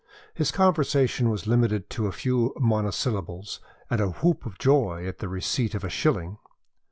His 0.33 0.49
conversation 0.49 1.29
was 1.29 1.45
limited 1.45 1.87
to 1.91 2.07
a 2.07 2.11
few 2.11 2.55
monosyllables 2.59 3.59
and 3.87 4.01
a 4.01 4.07
whoop 4.09 4.47
of 4.47 4.57
joy 4.57 5.05
at 5.05 5.19
the 5.19 5.29
receipt 5.29 5.75
of 5.75 5.83
a 5.83 5.89
shilling. 5.91 6.39